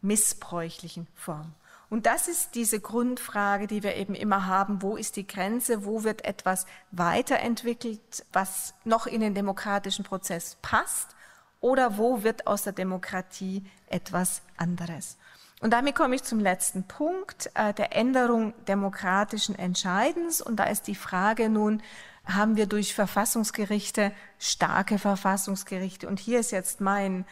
[0.02, 1.52] missbräuchlichen Form.
[1.90, 4.80] Und das ist diese Grundfrage, die wir eben immer haben.
[4.80, 5.84] Wo ist die Grenze?
[5.84, 11.16] Wo wird etwas weiterentwickelt, was noch in den demokratischen Prozess passt?
[11.58, 15.18] Oder wo wird aus der Demokratie etwas anderes?
[15.60, 20.40] Und damit komme ich zum letzten Punkt äh, der Änderung demokratischen Entscheidens.
[20.40, 21.82] Und da ist die Frage nun,
[22.28, 26.06] haben wir durch Verfassungsgerichte starke Verfassungsgerichte.
[26.06, 27.24] Und hier ist jetzt mein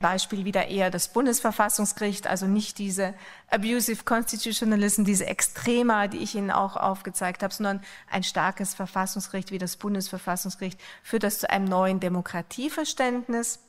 [0.00, 3.14] Beispiel wieder eher das Bundesverfassungsgericht, also nicht diese
[3.50, 9.58] abusive constitutionalism, diese Extrema, die ich Ihnen auch aufgezeigt habe, sondern ein starkes Verfassungsgericht wie
[9.58, 13.60] das Bundesverfassungsgericht führt das zu einem neuen Demokratieverständnis.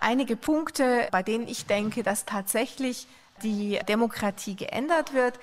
[0.00, 3.06] Einige Punkte, bei denen ich denke, dass tatsächlich
[3.42, 5.38] die Demokratie geändert wird,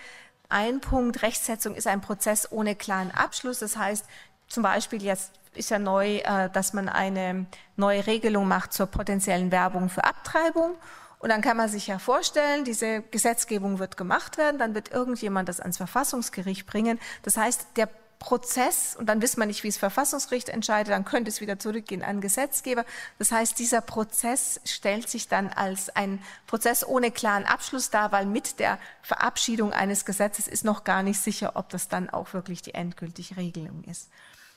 [0.53, 3.59] ein Punkt, Rechtsetzung ist ein Prozess ohne klaren Abschluss.
[3.59, 4.05] Das heißt,
[4.47, 7.45] zum Beispiel jetzt ist ja neu, äh, dass man eine
[7.75, 10.75] neue Regelung macht zur potenziellen Werbung für Abtreibung.
[11.19, 15.47] Und dann kann man sich ja vorstellen, diese Gesetzgebung wird gemacht werden, dann wird irgendjemand
[15.47, 16.99] das ans Verfassungsgericht bringen.
[17.23, 17.87] Das heißt, der
[18.23, 22.01] Prozess, und dann wissen wir nicht, wie das Verfassungsgericht entscheidet, dann könnte es wieder zurückgehen
[22.03, 22.85] an Gesetzgeber.
[23.19, 28.25] Das heißt, dieser Prozess stellt sich dann als ein Prozess ohne klaren Abschluss dar, weil
[28.25, 32.61] mit der Verabschiedung eines Gesetzes ist noch gar nicht sicher, ob das dann auch wirklich
[32.61, 34.09] die endgültige Regelung ist.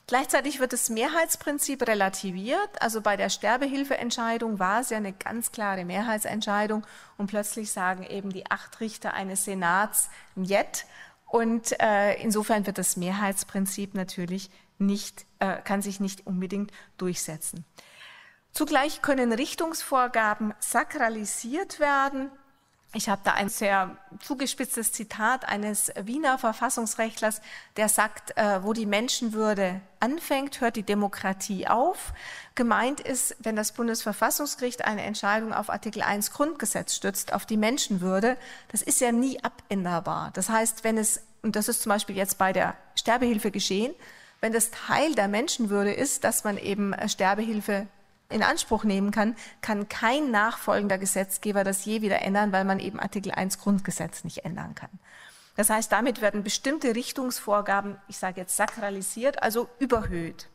[0.08, 2.80] Gleichzeitig wird das Mehrheitsprinzip relativiert.
[2.80, 6.86] Also bei der Sterbehilfeentscheidung war es ja eine ganz klare Mehrheitsentscheidung
[7.18, 10.86] und plötzlich sagen eben die acht Richter eines Senats Jet.
[11.26, 14.48] Und äh, insofern wird das Mehrheitsprinzip natürlich
[14.78, 17.64] nicht, äh, kann sich nicht unbedingt durchsetzen.
[18.52, 22.30] Zugleich können Richtungsvorgaben sakralisiert werden
[22.94, 27.42] ich habe da ein sehr zugespitztes Zitat eines Wiener Verfassungsrechtlers,
[27.76, 32.12] der sagt, äh, wo die Menschenwürde anfängt, hört die Demokratie auf.
[32.54, 38.38] Gemeint ist, wenn das Bundesverfassungsgericht eine Entscheidung auf Artikel 1 Grundgesetz stützt, auf die Menschenwürde,
[38.68, 40.30] das ist ja nie abänderbar.
[40.32, 43.94] Das heißt, wenn es, und das ist zum Beispiel jetzt bei der Sterbehilfe geschehen,
[44.40, 47.88] wenn das Teil der Menschenwürde ist, dass man eben Sterbehilfe
[48.28, 52.98] in Anspruch nehmen kann, kann kein nachfolgender Gesetzgeber das je wieder ändern, weil man eben
[52.98, 54.90] Artikel 1 Grundgesetz nicht ändern kann.
[55.56, 60.48] Das heißt, damit werden bestimmte Richtungsvorgaben, ich sage jetzt sakralisiert, also überhöht.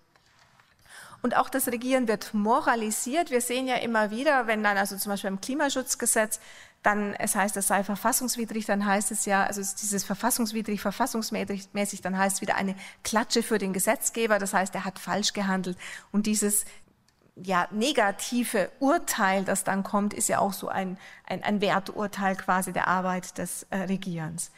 [1.24, 3.30] Und auch das Regieren wird moralisiert.
[3.30, 6.40] Wir sehen ja immer wieder, wenn dann also zum Beispiel im Klimaschutzgesetz
[6.84, 12.18] dann es heißt, es sei verfassungswidrig, dann heißt es ja, also dieses verfassungswidrig, verfassungsmäßig, dann
[12.18, 14.40] heißt es wieder eine Klatsche für den Gesetzgeber.
[14.40, 15.78] Das heißt, er hat falsch gehandelt.
[16.12, 16.66] Und dieses
[17.44, 22.74] ja, negative Urteil, das dann kommt, ist ja auch so ein, ein, ein Werturteil quasi
[22.74, 24.52] der Arbeit des äh, Regierens.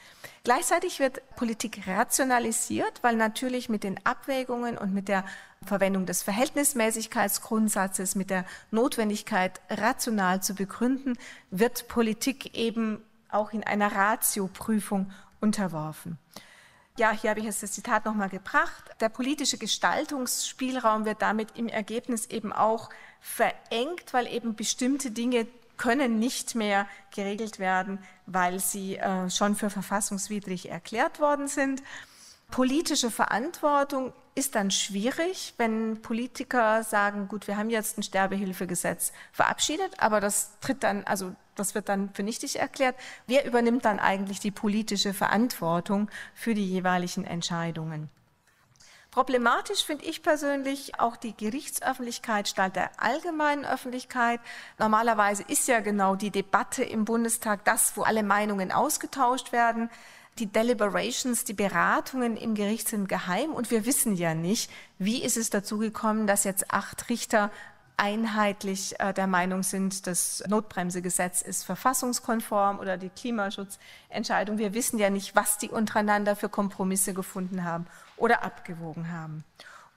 [0.44, 5.24] Gleichzeitig wird Politik rationalisiert, weil natürlich mit den Abwägungen und mit der
[5.66, 11.18] Verwendung des Verhältnismäßigkeitsgrundsatzes, mit der Notwendigkeit, rational zu begründen,
[11.52, 16.18] wird Politik eben auch in einer Ratioprüfung unterworfen.
[16.96, 18.84] Ja, hier habe ich jetzt das Zitat nochmal gebracht.
[19.00, 22.90] Der politische Gestaltungsspielraum wird damit im Ergebnis eben auch
[23.20, 29.72] verengt, weil eben bestimmte Dinge können nicht mehr geregelt werden, weil sie äh, schon für
[29.72, 31.82] verfassungswidrig erklärt worden sind.
[32.52, 40.00] Politische Verantwortung ist dann schwierig, wenn Politiker sagen, gut, wir haben jetzt ein Sterbehilfegesetz verabschiedet,
[40.00, 42.96] aber das tritt dann, also das wird dann für nichtig erklärt.
[43.28, 48.10] Wer übernimmt dann eigentlich die politische Verantwortung für die jeweiligen Entscheidungen?
[49.14, 54.40] Problematisch finde ich persönlich auch die Gerichtsöffentlichkeit statt der allgemeinen Öffentlichkeit.
[54.80, 59.92] Normalerweise ist ja genau die Debatte im Bundestag das, wo alle Meinungen ausgetauscht werden.
[60.40, 65.38] Die Deliberations, die Beratungen im Gericht sind geheim und wir wissen ja nicht, wie ist
[65.38, 67.52] es dazu gekommen, dass jetzt acht Richter
[67.98, 74.58] einheitlich äh, der Meinung sind, das Notbremsegesetz ist verfassungskonform oder die Klimaschutzentscheidung.
[74.58, 77.88] Wir wissen ja nicht, was die untereinander für Kompromisse gefunden haben
[78.18, 79.44] oder abgewogen haben.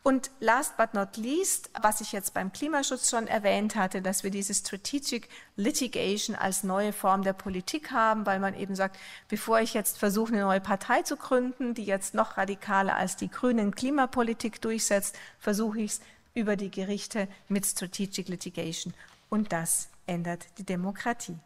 [0.07, 4.30] Und last but not least, was ich jetzt beim Klimaschutz schon erwähnt hatte, dass wir
[4.30, 9.74] diese Strategic Litigation als neue Form der Politik haben, weil man eben sagt, bevor ich
[9.74, 14.61] jetzt versuche, eine neue Partei zu gründen, die jetzt noch radikaler als die Grünen Klimapolitik
[14.61, 16.01] durchsetzt, versuche ich es
[16.37, 18.95] über die Gerichte mit Strategic Litigation.
[19.28, 21.37] Und das ändert die Demokratie.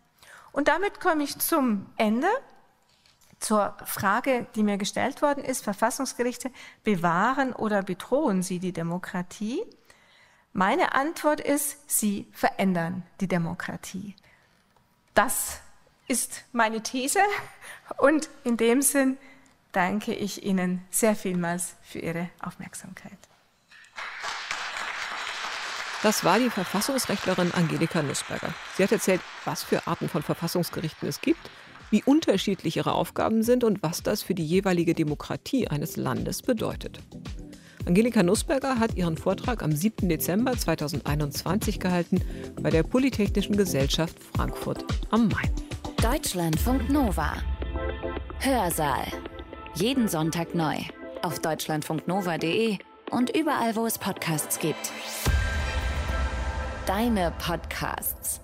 [0.52, 2.28] Und damit komme ich zum Ende,
[3.38, 6.50] zur Frage, die mir gestellt worden ist, Verfassungsgerichte
[6.84, 9.62] bewahren oder bedrohen sie die Demokratie?
[10.52, 14.16] Meine Antwort ist, sie verändern die Demokratie.
[15.14, 15.60] Das
[16.08, 17.20] ist meine These
[17.96, 19.16] und in dem Sinn
[19.70, 23.29] danke ich Ihnen sehr vielmals für Ihre Aufmerksamkeit.
[26.02, 28.54] Das war die Verfassungsrechtlerin Angelika Nussberger.
[28.74, 31.50] Sie hat erzählt, was für Arten von Verfassungsgerichten es gibt,
[31.90, 37.00] wie unterschiedlich ihre Aufgaben sind und was das für die jeweilige Demokratie eines Landes bedeutet.
[37.86, 40.08] Angelika Nussberger hat ihren Vortrag am 7.
[40.08, 42.22] Dezember 2021 gehalten
[42.60, 45.50] bei der Polytechnischen Gesellschaft Frankfurt am Main.
[46.00, 47.34] Deutschlandfunk Nova.
[48.38, 49.06] Hörsaal.
[49.74, 50.76] Jeden Sonntag neu.
[51.22, 52.78] Auf deutschlandfunknova.de
[53.10, 54.92] und überall, wo es Podcasts gibt
[56.90, 58.40] deine Podcasts.